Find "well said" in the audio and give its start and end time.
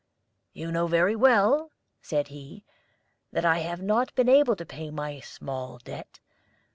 1.15-2.29